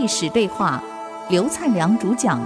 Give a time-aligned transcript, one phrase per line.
[0.00, 0.82] 历史对话，
[1.28, 2.40] 刘灿良主讲。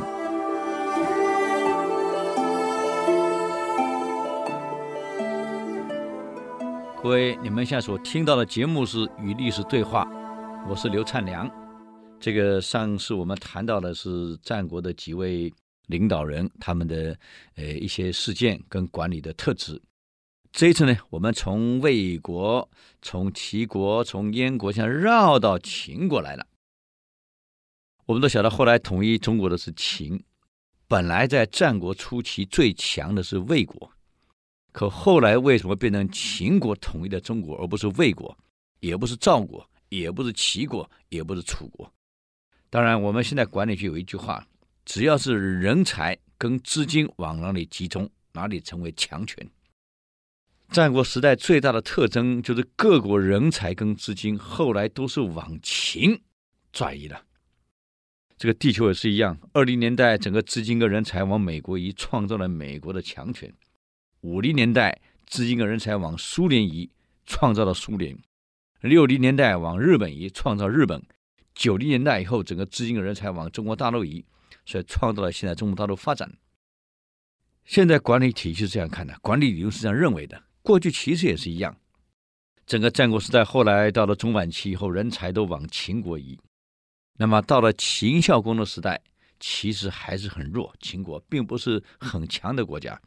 [7.00, 10.04] 各位，你们现在所听到的节目是《与历史对话》，
[10.68, 11.48] 我是刘灿良。
[12.18, 15.52] 这个上次我们谈到的是战国的几位
[15.86, 17.16] 领导人，他们的
[17.54, 19.80] 呃一些事件跟管理的特质。
[20.50, 22.68] 这一次呢，我们从魏国、
[23.00, 26.44] 从齐国、从燕国，现在绕到秦国来了。
[28.06, 30.22] 我们都晓得，后来统一中国的是秦，
[30.86, 33.90] 本来在战国初期最强的是魏国。
[34.72, 38.36] 可后来为什么变成秦国统一的中国，而不是魏国，
[38.80, 41.90] 也不是赵国，也不是齐国，也不是楚国？
[42.68, 44.46] 当然，我们现在管理局有一句话：
[44.84, 49.48] 只要是人才跟资金往哪里集中，哪里成为强权。
[50.70, 56.20] 战国时代最大的特征就是各国人才跟资金后来都是往秦
[56.72, 57.22] 转移了。
[58.44, 63.50] 这个地球也是一样，二零年代整个资金跟人才往美国移，创造了美国的强权。
[64.20, 66.90] 五零年代，资金跟人才往苏联移，
[67.24, 68.18] 创造了苏联；
[68.82, 71.00] 六零年代往日本移，创造日本；
[71.54, 74.26] 九零年代以后，整个资金跟人才往中国大陆移，
[74.66, 76.30] 所以创造了现在中国大陆发展。
[77.64, 80.42] 现在管理体系是这样看的，管理理论是这样认为的。
[80.60, 81.78] 过去其实也是一样，
[82.66, 86.38] 整个战国时代后来到了中晚期以后，人才都往秦国移。
[87.16, 89.00] 那么到了秦孝公的时代，
[89.38, 93.00] 其实还是很弱，秦国并不是很强的国家。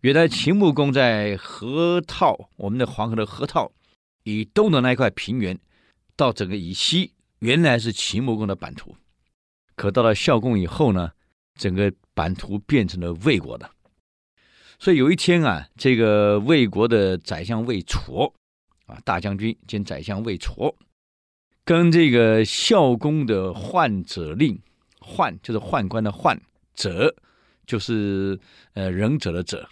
[0.00, 3.70] 原来秦穆公在河套，我们的黄河的河套
[4.22, 5.58] 以东的那一块平原，
[6.16, 8.96] 到整个以西，原来是秦穆公的版图。
[9.74, 11.12] 可到了孝公以后呢，
[11.54, 13.70] 整个版图变成了魏国的。
[14.80, 18.32] 所以有一天啊，这个魏国的宰相魏痤
[18.86, 20.72] 啊，大将军兼宰相魏痤，
[21.68, 24.58] 跟这个孝公的宦者令，
[25.00, 26.34] 宦就是宦官的宦，
[26.72, 27.14] 者
[27.66, 28.40] 就是
[28.72, 29.68] 呃仁者的者。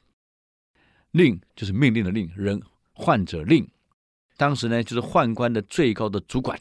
[1.12, 2.60] 令就是命令的令，人
[2.94, 3.66] 宦者令，
[4.36, 6.60] 当时呢就是宦官的最高的主管，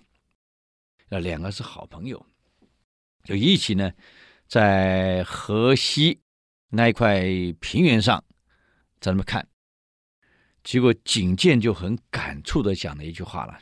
[1.09, 2.25] 那两个是好朋友，
[3.25, 3.91] 就一起呢
[4.47, 6.21] 在河西
[6.69, 7.25] 那一块
[7.59, 8.23] 平原上
[9.01, 9.45] 在那么看，
[10.63, 13.59] 结果景建就很感触的讲了一句话了：“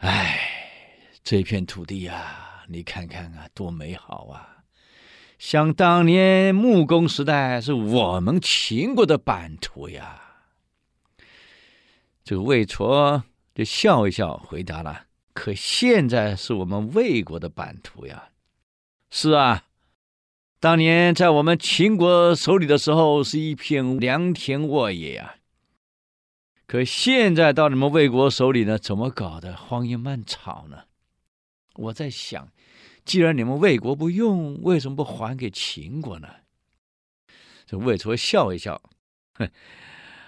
[0.00, 0.59] 哎，
[1.22, 4.64] 这片土地呀、你看看啊，多美好啊！”
[5.38, 10.20] 想当年穆公时代是我们秦国的版图呀。
[12.22, 13.22] 这个魏痤
[13.54, 18.28] 就笑一笑回答了：“可现在是我们魏国的版图呀。”
[19.10, 19.64] 是啊，
[20.60, 25.36] 当年在我们秦国手里的时候是一片良田沃野呀。
[26.66, 29.56] 可现在到你们魏国手里呢，怎么搞的？
[29.56, 30.84] 荒烟蔓草呢？
[31.80, 32.48] 我在想。
[33.04, 36.28] 既然你们魏国不用，为什么不还给秦国呢？
[37.66, 38.80] 这魏痤笑一笑，
[39.34, 39.50] 哼，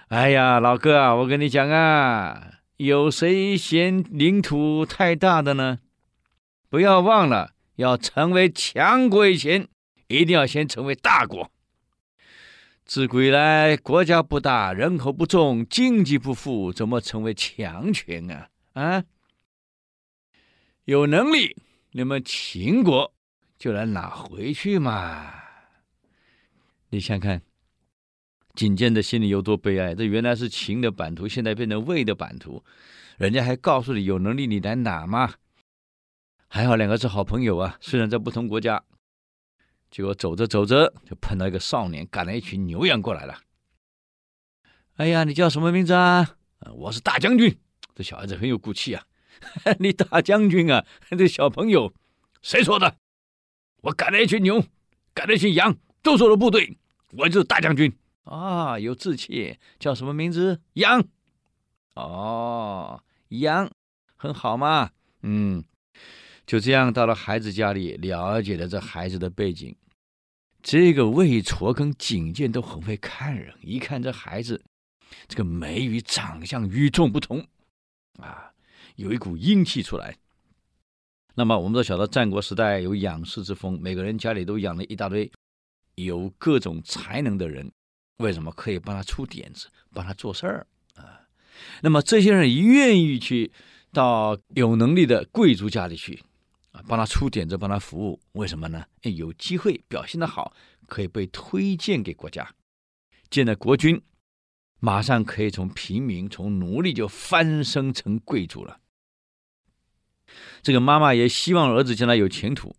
[0.07, 5.79] 哎呀，老哥啊，我跟你讲啊，有谁嫌领土太大的呢？
[6.69, 9.67] 不要忘了，要成为强国以前，
[10.07, 11.51] 一定要先成为大国。
[12.85, 18.49] 自古以来，国家不大，人口不众，经济不富，怎么成为强权啊？
[18.73, 19.03] 啊，
[20.85, 21.55] 有能力。
[21.91, 23.13] 那么秦国
[23.57, 25.33] 就来拿回去嘛？
[26.89, 27.41] 你想看，
[28.55, 29.93] 景建的心里有多悲哀？
[29.95, 32.63] 这原来是秦的版图，现在变成魏的版图，
[33.17, 35.35] 人家还告诉你有能力你来拿吗？
[36.47, 38.83] 还好两个是好朋友啊，虽然在不同国家，
[39.89, 43.39] 结果走着走着就碰到一个少年，赶了一群牛羊过来了。
[44.95, 46.37] 哎呀，你叫什么名字啊？
[46.75, 47.55] 我是大将军。
[47.95, 49.05] 这小孩子很有骨气啊。
[49.79, 50.85] 你大将军啊，
[51.17, 51.93] 这小朋友，
[52.41, 52.97] 谁说的？
[53.81, 54.65] 我赶了一群牛，
[55.13, 56.77] 赶了一群羊，都是我的部队，
[57.11, 59.57] 我就是大将军啊，有志气。
[59.77, 60.61] 叫什么名字？
[60.73, 61.03] 羊。
[61.95, 63.69] 哦，羊，
[64.15, 64.91] 很好嘛。
[65.21, 65.63] 嗯，
[66.45, 69.75] 就这样到了孩子家里，了解了这孩子的背景。
[70.61, 74.63] 这个魏痤跟景建都很会看人，一看这孩子，
[75.27, 77.45] 这个眉宇长相与众不同
[78.19, 78.52] 啊。
[78.95, 80.17] 有一股英气出来。
[81.35, 85.31] 那么我们都晓得，战国时代有养士之风，每个人家里都养了一大堆
[85.95, 87.71] 有各种才能的人。
[88.17, 91.21] 为什么可以帮他出点子，帮他做事儿啊？
[91.81, 93.51] 那么这些人愿意去
[93.91, 96.23] 到有能力的贵族家里去
[96.71, 98.19] 啊，帮他出点子，帮他服务。
[98.33, 98.85] 为什么呢？
[99.01, 100.53] 有机会表现的好，
[100.87, 102.53] 可以被推荐给国家，
[103.31, 103.99] 见了国君，
[104.79, 108.79] 马上可以从平民、从奴隶就翻身成贵族了。
[110.61, 112.75] 这个妈妈也希望儿子将来有前途，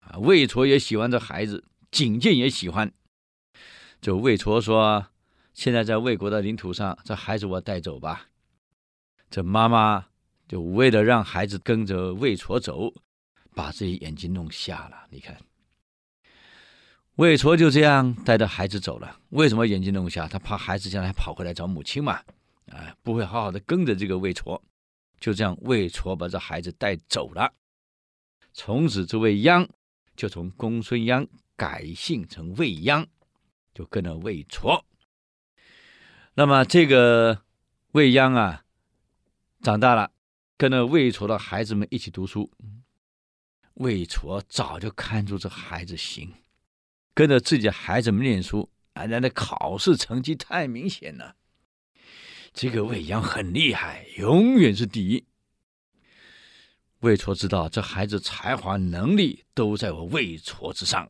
[0.00, 2.92] 啊，魏矬也喜欢这孩子，景建也喜欢。
[4.00, 5.06] 就魏矬说
[5.54, 8.28] ：“现在在魏国的领土上，这孩子我带走吧。”
[9.30, 10.06] 这妈妈
[10.46, 12.92] 就为了让孩子跟着魏矬走，
[13.54, 15.06] 把自己眼睛弄瞎了。
[15.10, 15.36] 你看，
[17.16, 19.18] 魏矬就这样带着孩子走了。
[19.30, 20.28] 为什么眼睛弄瞎？
[20.28, 22.20] 他怕孩子将来跑回来找母亲嘛，
[22.70, 24.60] 啊，不会好好的跟着这个魏矬。
[25.18, 27.52] 就这样，魏矬把这孩子带走了。
[28.52, 29.68] 从此，这位鞅
[30.14, 31.26] 就从公孙鞅
[31.56, 33.06] 改姓成魏鞅，
[33.74, 34.82] 就跟了魏矬。
[36.34, 37.42] 那么，这个
[37.92, 38.64] 魏鞅啊，
[39.62, 40.12] 长大了，
[40.56, 42.50] 跟着魏矬的孩子们一起读书。
[43.74, 46.32] 魏矬早就看出这孩子行，
[47.12, 51.36] 跟着自己孩子们念书，哎，那考试成绩太明显了。
[52.56, 55.22] 这个魏阳很厉害，永远是第一。
[57.00, 61.06] 魏矬知道这孩子才华能力都在我魏矬之上。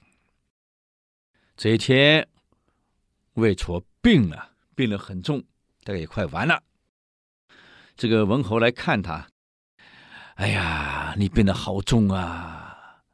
[1.56, 2.26] 这一天，
[3.34, 5.40] 魏矬病了，病得很重，
[5.84, 6.60] 大概也快完了。
[7.96, 9.28] 这个文侯来看他，
[10.34, 13.04] 哎呀，你病得好重啊！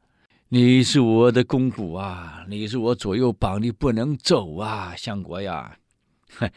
[0.47, 5.77] 你是我的肱骨啊，你是我左右膀，你不能走啊，相国呀！
[6.39, 6.51] 哼，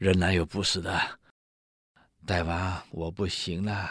[0.00, 1.19] 人哪有不死的？
[2.30, 3.90] 大王，我不行了。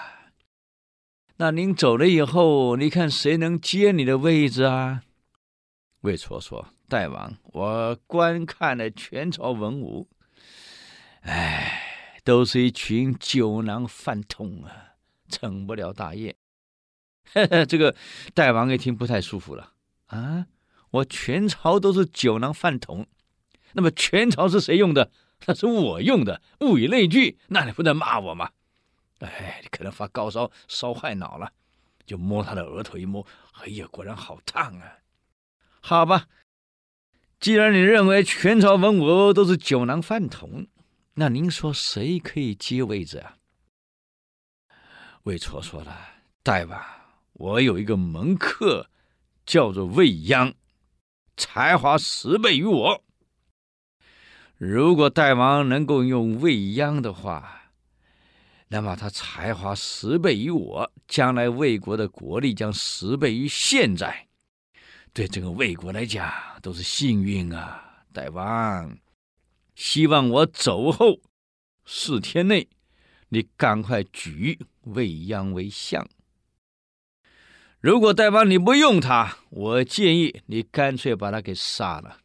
[1.36, 5.03] 那您走了以后，你看谁能接你的位置啊？
[6.03, 10.07] 魏矬说：“大王，我观看了全朝文武，
[11.24, 11.81] 哎，
[12.24, 14.94] 都是一群酒囊饭桶啊，
[15.27, 16.38] 成不了大业。
[17.33, 17.94] 呵呵”这个
[18.33, 19.74] 大王一听不太舒服了
[20.06, 20.47] 啊！
[20.91, 23.06] 我全朝都是酒囊饭桶，
[23.74, 25.12] 那么全朝是谁用的？
[25.45, 28.51] 那是我用的，物以类聚，那你不能骂我吗？
[29.19, 31.51] 哎，你可能发高烧，烧坏脑了，
[32.06, 35.00] 就摸他的额头一摸，哎呀，果然好烫啊！
[35.81, 36.27] 好吧，
[37.39, 40.68] 既然你认为全朝文武都是酒囊饭桶，
[41.15, 43.38] 那您说谁可以接位子啊？
[45.24, 45.97] 魏绰说了
[46.44, 46.81] ：“大王，
[47.33, 48.89] 我有一个门客，
[49.45, 50.53] 叫做魏鞅，
[51.36, 53.03] 才华十倍于我。”
[54.60, 57.72] 如果大王能够用魏鞅的话，
[58.68, 64.28] 那么他才华十倍于我，将来魏国的国力将十倍于现在，
[65.14, 66.30] 对这个魏国来讲
[66.62, 68.04] 都是幸运啊！
[68.12, 68.98] 大王，
[69.76, 71.22] 希望我走后
[71.86, 72.68] 四天内，
[73.30, 76.06] 你赶快举魏鞅为相。
[77.80, 82.18] 如果大王你不用他，我建议你干脆把他给杀了。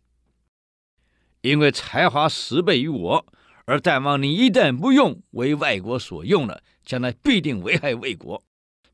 [1.45, 3.27] 因为才华十倍于我，
[3.67, 8.43] 而大王你一旦不用，为外国所用了，将来必定危害魏国，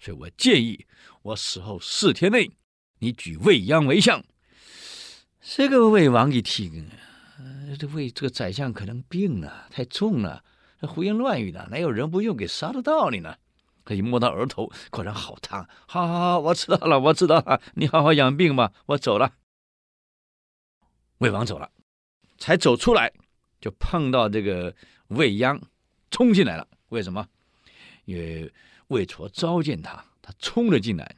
[0.01, 0.85] 所以我建议，
[1.23, 2.51] 我死后四天内，
[2.99, 4.25] 你举魏鞅为相。
[5.41, 6.91] 这个魏王一听，
[7.39, 10.43] 呃、这魏这个宰相可能病了，太重了，
[10.81, 13.37] 胡言乱语的，哪有人不用给杀的道理呢？
[13.85, 15.69] 可以摸到额头，果然好烫。
[15.87, 19.35] 好好好，我知道了，我知道了，你好好养病吧，我走了。
[21.19, 21.71] 魏王走了。
[22.41, 23.13] 才走出来，
[23.61, 24.75] 就碰到这个
[25.09, 25.61] 魏鞅
[26.11, 26.67] 冲进来了。
[26.89, 27.29] 为什么？
[28.07, 28.53] 因为
[28.89, 31.17] 魏矬召见他，他冲了进来。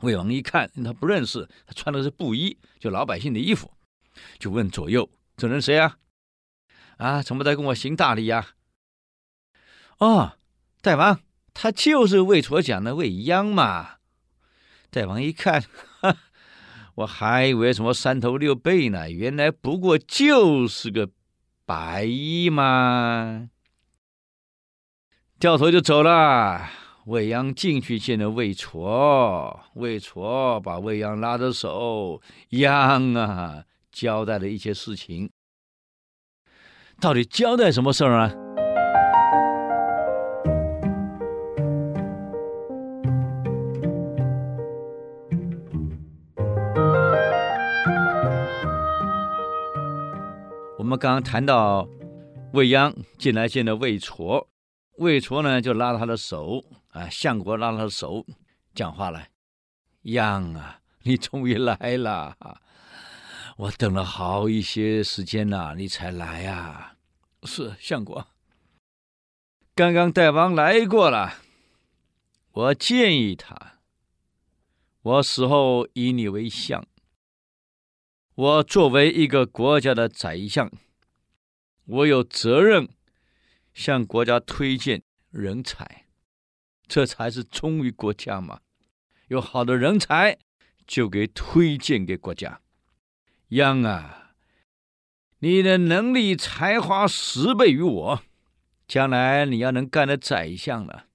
[0.00, 3.70] 魏王一看，他不认识，他穿的是布衣，就老百姓的衣服，
[4.38, 5.98] 就问左右：“这人谁啊？
[6.98, 8.54] 啊，怎么在跟我行大礼呀？”
[9.98, 10.38] 哦，
[10.80, 11.20] 大王，
[11.52, 13.96] 他就是魏矬讲的魏鞅嘛。
[14.90, 15.64] 大王一看，
[16.00, 16.16] 哈。
[16.96, 21.10] 我还以为什么三头六臂呢，原来不过就是个
[21.64, 23.48] 白衣嘛。
[25.38, 26.68] 掉头就走了。
[27.04, 35.30] 未央进去见了魏矬，魏矬把未央拉着手，央啊，交代了一些事情。
[36.98, 38.45] 到底交代什么事儿啊？
[50.96, 51.86] 刚刚谈到
[52.52, 54.46] 魏央进来见了魏矬，
[54.98, 58.24] 魏矬呢就拉他的手啊，相国拉他的手
[58.74, 59.30] 讲话来
[60.04, 62.36] ：“鞅啊， 你终于来了，
[63.58, 66.94] 我等了好一些时间呐，你才来呀。”
[67.44, 68.26] 是相国，
[69.74, 71.34] 刚刚大王来过了，
[72.52, 73.74] 我建议他，
[75.02, 76.84] 我死后以你为相。
[78.34, 80.70] 我作为一个国家的宰相，
[81.86, 82.88] 我有责任
[83.72, 86.04] 向国家推荐人才。
[86.86, 88.60] 这才是忠于国家嘛。
[89.28, 90.38] 有好的人才，
[90.86, 92.60] 就给推荐给国家。
[93.48, 94.34] 鞅啊，
[95.40, 98.22] 你的能力才华十倍于我，
[98.86, 101.06] 将来你要能干的宰相了，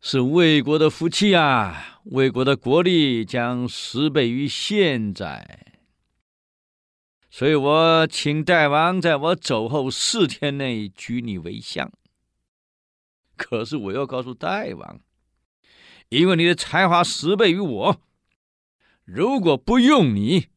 [0.00, 2.00] 是魏国的福气啊！
[2.04, 5.67] 魏国的国力将十倍于现在。
[7.38, 11.88] 所以我请大王在我走后四天内举你为相。
[13.36, 15.00] 可是我要告诉大王，
[16.08, 18.00] 因为你的才华十倍于我，
[19.04, 20.48] 如果不用你，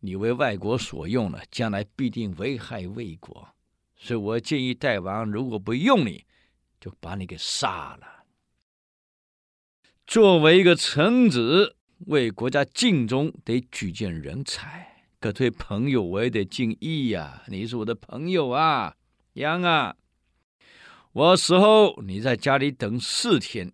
[0.00, 3.50] 你为外国所用了，将来必定危害魏国。
[3.94, 6.24] 所以我建议大王，如果不用你，
[6.80, 8.24] 就把你给杀了。
[10.06, 14.90] 作为一个臣子，为国家尽忠，得举荐人才。
[15.22, 17.44] 可对朋友我也得尽义呀！
[17.46, 18.96] 你是我的朋友啊，
[19.34, 19.94] 杨啊！
[21.12, 23.70] 我死后你在家里等四天，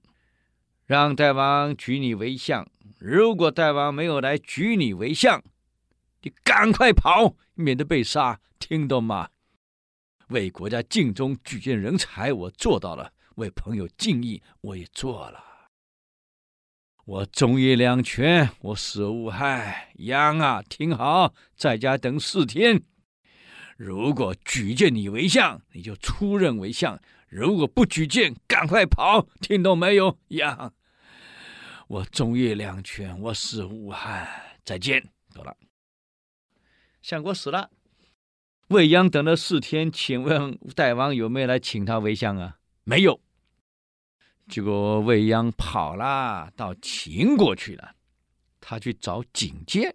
[0.84, 2.68] 让大王举你为相。
[2.98, 5.42] 如果大王没有来举你为相，
[6.20, 8.38] 你赶快跑，免得被杀。
[8.58, 9.30] 听懂吗？
[10.28, 15.42] 为国家尽忠，举荐人才，我做到了；为朋友尽义，我也做了。
[17.08, 19.94] 我忠义两全，我死无害。
[19.94, 22.82] 杨啊，听好，在家等四天。
[23.78, 26.98] 如果举荐你为相，你就出任为相；
[27.30, 29.26] 如果不举荐，赶快跑。
[29.40, 30.18] 听懂没有？
[30.28, 30.74] 杨，
[31.88, 34.58] 我忠义两全，我死无害。
[34.62, 35.02] 再见。
[35.30, 35.56] 走了，
[37.00, 37.70] 相国死了。
[38.68, 42.58] 未央等了四天，请问大王有没有来请他为相啊？
[42.84, 43.18] 没有。
[44.48, 47.94] 结果未央跑了，到秦国去了。
[48.60, 49.94] 他去找景监，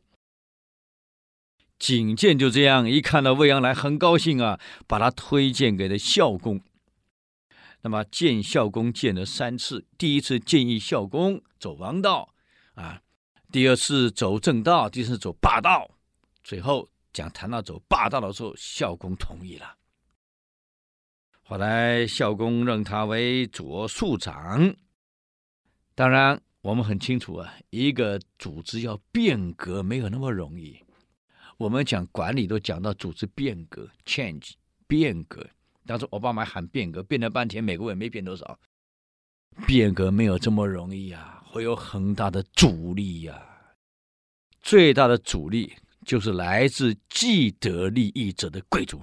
[1.78, 6.62] 景监就这样一看到未央来，很高兴啊，把他推荐给了孝公。
[7.82, 12.34] 那么见孝公见了三次，第一次建议孝公走王道
[12.76, 13.02] 啊，
[13.52, 15.92] 第二次走正道，第三次走霸道。
[16.44, 19.76] 最后讲谈到走霸道的时候，孝公同意了。
[21.46, 24.74] 后来孝公任他为左庶长。
[25.94, 30.80] 当然，我们很清楚啊，一个组织要变革没有那么容易。
[31.58, 34.54] 我们讲管理都讲到组织变革 （change）
[34.88, 35.46] 变革。
[35.86, 38.58] 当时奥巴马喊变革，变了半天，美国也没变多少。
[39.68, 43.40] 变革没有这么容易啊，会有很大的阻力呀。
[44.62, 45.74] 最大的阻力
[46.06, 49.00] 就是来自既得利益者的贵族。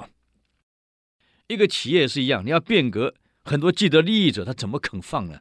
[1.50, 5.40] 一个企业也是一样，你要变革，很多既得利益者他怎么肯放呢？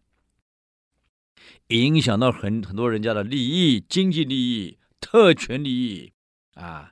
[1.67, 6.11] 影响到很很多人家的利益、经济利益、特权利益
[6.55, 6.91] 啊，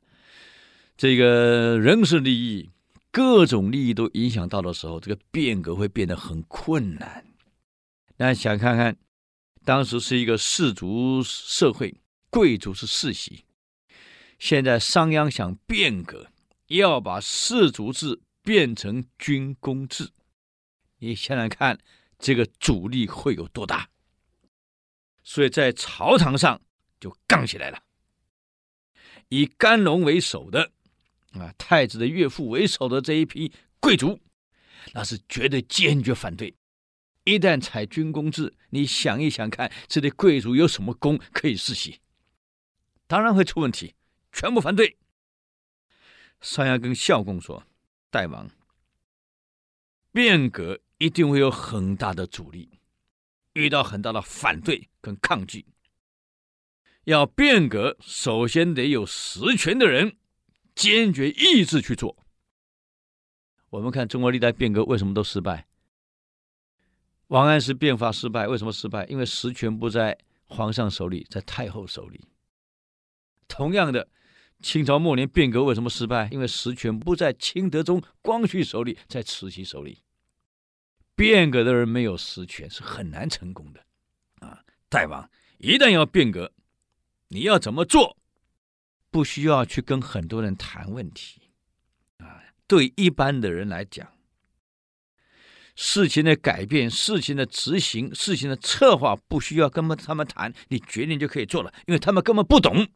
[0.96, 2.70] 这个人事利益，
[3.10, 7.26] 各种利益都影响到的时候，这个变革会变得很困难。
[8.18, 8.96] 那想看看，
[9.66, 11.96] 当时是一个氏族社会，
[12.30, 13.46] 贵族是世袭，
[14.38, 16.28] 现在商鞅想变革，
[16.68, 18.22] 要把氏族制。
[18.48, 20.13] 变成军功制，
[21.00, 21.77] 你想想看，
[22.18, 23.89] 这个阻力会有多大？
[25.22, 26.62] 所以在朝堂上
[26.98, 27.84] 就杠起来了。
[29.27, 30.72] 以甘龙为首的
[31.34, 33.51] 啊，太子的岳父为首的这一批
[33.82, 34.22] 贵族，
[34.94, 36.56] 那是绝对坚决反对。
[37.25, 42.00] 一旦采军功制，你想一想看，这对贵族有什么功可以世袭？
[43.08, 43.96] 当然会出问题，
[44.32, 44.98] 全部反对。
[46.39, 47.66] 商鞅跟孝公说。
[48.10, 48.50] 大王，
[50.14, 52.80] 变革一定会有很大的阻力，
[53.52, 55.66] 遇到很大的反对跟抗拒。
[57.04, 60.16] 要变革，首先得有实权的人，
[60.74, 62.18] 坚决意志去做。
[63.70, 65.68] 我们看中国历代变革为什么都失败？
[67.28, 69.06] 王安石变法失败，为什么失败？
[69.08, 72.26] 因为实权不在皇上手里，在太后手里。
[73.50, 74.08] 同样的。
[74.62, 76.28] 清朝末年变革为什么失败？
[76.32, 80.04] 因为实权不在清德宗、光绪手里，在慈禧手里。
[81.16, 83.86] 变革的人没有实权是很难成功的。
[84.40, 86.52] 啊，大王一旦要变革，
[87.30, 88.18] 你要怎么做？
[89.10, 91.42] 不需要去跟很多人谈问题。
[92.18, 94.12] 啊，对一般的人来讲，
[95.76, 102.88] 事情的改变、事情的执行、事情的策划，不需要跟他们谈，你决定就可以做了，因为他们根本不懂。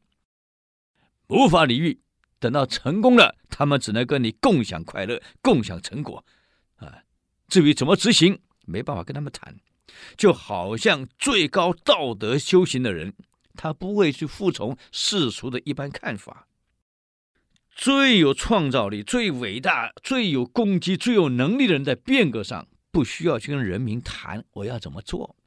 [1.32, 2.02] 无法理喻，
[2.40, 6.26] 等到成功了，他们只能跟你共享快乐、共享成果，
[6.76, 7.04] 啊，
[7.48, 9.56] 至于怎么执行，没办法跟他们谈。
[10.18, 13.14] 就好像最高道德修行的人，
[13.56, 16.48] 他不会去服从世俗的一般看法。
[17.74, 25.38] 最有创造力、最伟大、最有攻击、最有能力的人，在变革上不需要去跟人民谈我要怎么做。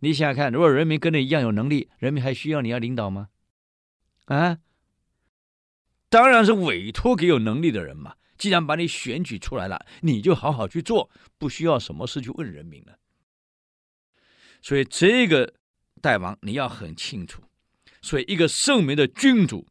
[0.00, 3.28] 你想想看，如果人民跟你一样有能力，人民还需要你要领导吗？
[4.26, 4.58] 啊，
[6.08, 8.14] 当然是委托给有能力的人嘛。
[8.36, 12.96] 既然把你选举出来了，你就好好去做，不需要什么事去问人民了。
[14.62, 15.54] 所以这个
[16.00, 17.42] 大王你要很清楚。
[18.00, 19.66] 所以一个圣明的君主，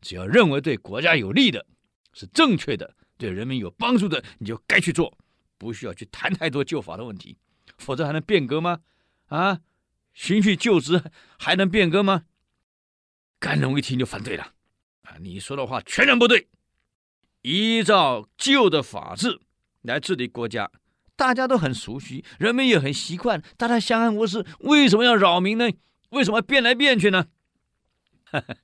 [0.00, 1.66] 只要认为对国家有利的，
[2.14, 5.18] 是正确的，对人民有帮助的，你就该去做，
[5.58, 7.36] 不需要去谈太多旧法的问题，
[7.76, 8.80] 否则还能变革吗？
[9.26, 9.60] 啊，
[10.14, 11.02] 循序旧制
[11.38, 12.24] 还能变革吗？
[13.38, 14.54] 甘龙一听就反对了，
[15.06, 16.48] 啊，你说的话全然不对，
[17.42, 19.40] 依照旧的法制
[19.82, 20.70] 来治理国家，
[21.14, 25.70] 大家都很熟悉，人们也很习惯，大家相安无事，为什么要扰民呢？
[26.10, 27.26] 为什么要变来变去呢？
[28.24, 28.56] 哈哈，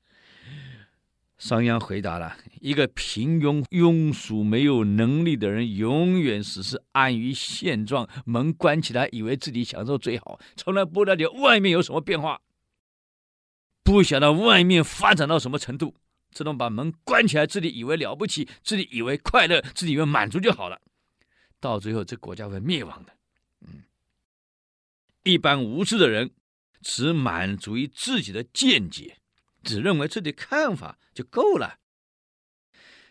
[1.39, 12.41] 商鞅回答了：一个平庸、庸俗、没有能力的人，永远只是安于现状，门关起来，以为自己享受最好，从来不了解外面有什么变化，
[13.85, 15.95] 不晓得外面发展到什么程度，
[16.33, 20.81] 自动把门关起来，自己以为了不起，自己以为快乐，自己以为满足就好了，
[21.61, 23.13] 到最后这国家会灭亡的。
[23.61, 23.85] 嗯，
[25.23, 26.31] 一般无知的人
[26.81, 29.19] 只满足于自己的见解。
[29.65, 31.79] 只认为自己看法就够了，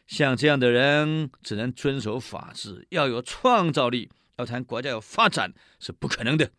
[0.06, 6.52] 像这样的人只能遵守法治，要有创造力，要谈国家有发展是不可能的。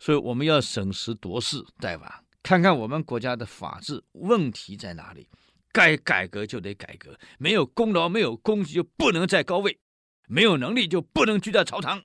[0.00, 2.24] 所以我们要审时度势，对吧？
[2.46, 5.28] 看看我们国家的法治问题在哪里，
[5.72, 9.80] 该改革就得改革，没有功劳、没有功绩就不能在高位，
[10.28, 12.04] 没有能力就不能居在朝堂。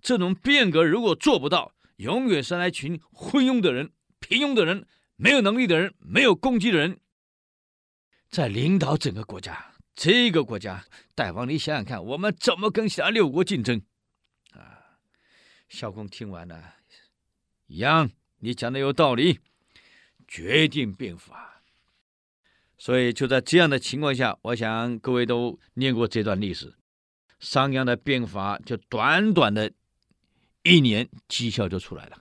[0.00, 4.86] 这种变革如果做不到，永远是那群昏庸的人、平庸的人。
[5.16, 7.00] 没有能力的人，没有功绩的人，
[8.28, 9.72] 在领导整个国家。
[9.96, 10.84] 这个国家，
[11.16, 13.82] 大王，你想想看，我们怎么跟其他六国竞争？
[14.52, 15.00] 啊，
[15.68, 16.74] 萧公听完了，
[17.66, 19.40] 杨，你讲的有道理，
[20.26, 21.62] 决定变法。
[22.78, 26.74] 所以就在这样的情况下，我想各位都念过这段历史，
[27.38, 29.72] 商鞅的变法就短短的
[30.62, 32.18] 一年，绩效就出来了。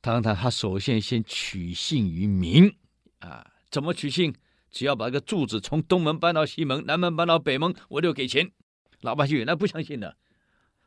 [0.00, 2.74] 当他他首先先取信于民
[3.18, 4.34] 啊，怎么取信？
[4.70, 8.50] 只要把这个柱子从东门搬到西门，南门搬到北门，我就给钱。
[9.00, 10.16] 老百姓原来不相信的，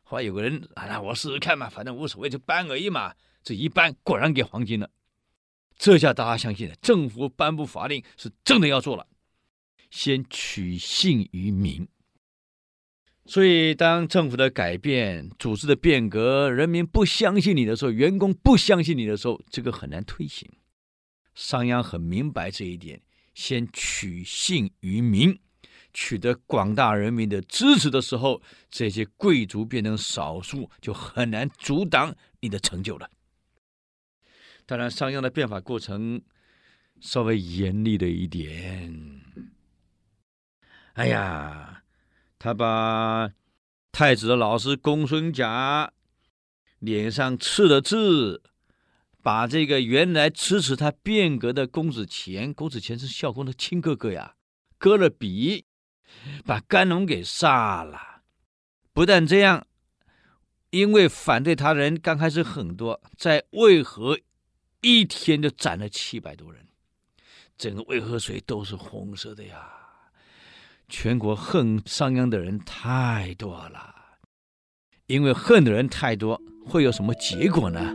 [0.02, 3.14] 后来有个人啊，我试试看嘛，反正无所谓，就搬而已嘛。
[3.42, 4.90] 这一搬，果然给黄金了。
[5.80, 9.06] 这下大家相信了，政府颁布法令是真的要做了。
[9.90, 11.88] 先取信于民。
[13.24, 20.46] 所以，当政府的改变、组织的变革，人民不相信你的时候，员工不相信你的时候，这个很难推行。
[21.34, 23.00] 商鞅很明白这一点，
[23.32, 25.38] 先取信于民，
[25.94, 33.08] 取得广大人民的支持的时候，这些贵族变成少数，就很难阻挡你的成就了。
[34.70, 36.22] 当然，商鞅的变法过程
[37.00, 39.20] 稍微严厉了一点。
[40.92, 41.82] 哎呀！
[42.38, 43.32] 他把
[43.90, 45.90] 太子的老师公孙贾
[46.78, 48.44] 脸上刺了字，
[49.20, 54.36] 把这个原来支持他变革的公子虔，公子虔是孝公的亲哥哥呀，
[54.78, 55.64] 割了鼻，
[56.44, 58.22] 把甘龙给杀了。
[58.92, 59.66] 不但这样，
[60.70, 64.16] 因为反对他人刚开始很多，在渭河
[64.80, 66.66] 一天就斩了七百多人，
[67.58, 69.70] 整个渭河水都是红色的呀。
[70.88, 73.94] 全国恨商鞅的人太多了，
[75.06, 77.94] 因为恨的人太多，会有什么结果呢？